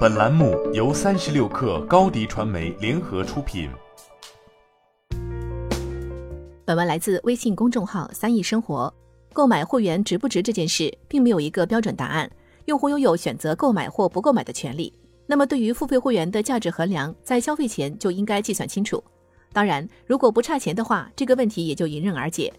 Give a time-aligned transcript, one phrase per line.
[0.00, 3.70] 本栏目由三十六氪高低传媒联合出品。
[6.66, 8.92] 本文来自微信公众号“三亿生活”。
[9.32, 12.30] 购买会员值不值这件事，并没有一个标准答案，
[12.66, 14.92] 用户拥有选择购买或不购买的权利。
[15.26, 19.02] 那么，对于付费会员的价值衡量，在消费前就应该计算清楚。
[19.52, 22.52] 当然，如果不差钱的话，这个问题也就迎刃而解。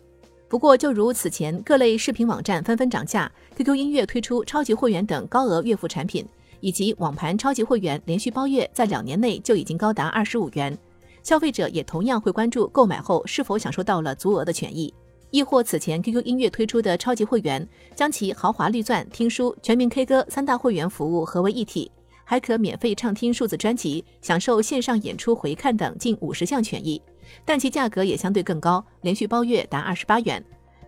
[0.48, 6.26] 不过，就如此前各类视频网站纷纷涨价，QQ 音乐推出超级会员等高额月付产品，
[6.62, 10.75] 以及网盘超级会员连续包月在两年内就已经高达二十五元，
[11.21, 14.93] 消费者也同样会关注购买后是否享受到了足额的权益。
[15.29, 21.92] 亦或此前 QQ 音乐推出的超级会员，将其豪华绿钻、听书、全民 K 歌三大会员服务合为一体。
[22.24, 27.01] 还可免费畅听数字专辑，享受线上演出回看等近五十项权益，
[27.43, 30.42] 但其价格也相对更高，连续包月达二十八元。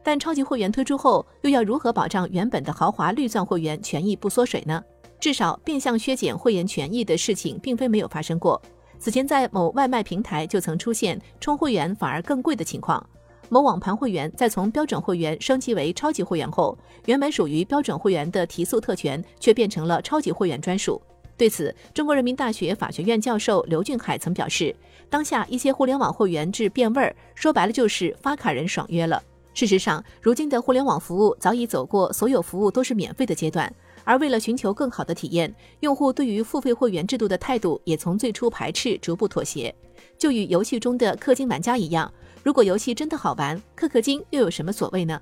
[0.04, 4.82] 但超级会员推出后，又要如何保障原本的豪华绿钻会员权益不缩水呢？
[5.24, 8.62] 至少变相削减会员权益的事情，并非没有发生过。
[9.00, 13.02] 此前在某外卖平台就曾出现充会员反而更贵的情况。
[13.48, 21.02] 某网盘会员在从标准会员升级为超级会员后，原本属于标准会员的提速特权，却变成了超级会员专属。
[21.38, 24.76] 对此，中国人民大学法学院教授刘俊海曾表示，
[25.10, 29.24] 当下一些互联网会员制变味儿，说白了就是发卡人爽约了。
[29.54, 33.72] 事实上，如今的互联网服务早已走过所有服务都是免费的阶段，
[34.04, 39.74] 而为了寻求更好的体验，用户对于付费会员制度的态度也从最初排斥逐步妥协。
[40.18, 45.22] 就与游戏中的氪金玩家一样，如果游戏真的好玩，氪氪金又有什么所谓呢？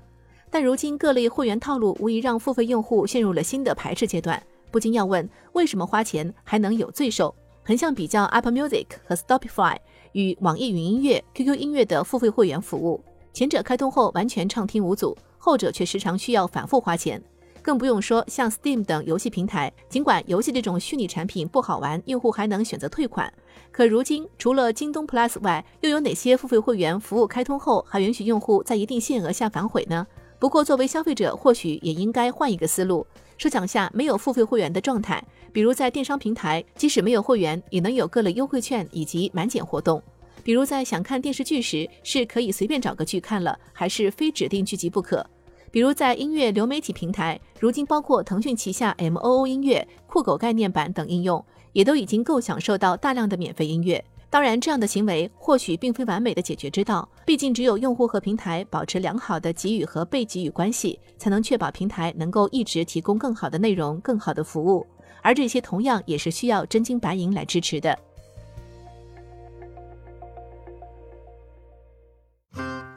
[0.50, 4.42] 但如今各类会员套路无疑让付费用户陷入了新的排斥阶段。
[4.70, 7.34] 不禁要问，为什么花钱还能有罪受？
[7.64, 9.76] 横向比较 Apple Music 和 Spotify
[10.12, 13.02] 与网易云音乐、QQ 音乐的付费会员服务，
[13.32, 17.22] 前者开通后完全畅听无阻，后者却时常需要反复花钱。
[17.62, 23.32] 更不用说像 Steam 等游戏平台，尽管游戏这种虚拟产品不好玩，用户还能选择退款。
[23.70, 30.06] 可如今，除了京东 Plus 外，又有哪些付费会员服务开通后还允许用户在一定限额下反悔呢？
[30.38, 33.06] 不过，作为消费者，或许也应该换一个思路。
[33.38, 40.02] 设想下没有付费会员的状态，比如在电商平台，即使没有会员，也能有各类优惠券以及满减活动。
[40.42, 45.24] 比如在想看电视剧时，是可以随便找个剧看了，还是非指定剧集不可？
[45.70, 54.04] 比如在音乐流媒体平台，如今包括腾讯旗下 M O O 音乐、酷狗概念版等应用，也都已经够享受到大量的免费音乐。
[54.28, 57.06] 当然，这样的行为或许并非完美的解决之道。
[57.24, 64.86] 毕竟，只有用户和平台保持良好的给予和被给予关系，才能确保平台能够一直提供更好的内容、更好的服务。
[65.20, 67.98] 而这些同样也是需要真金白银来支持的。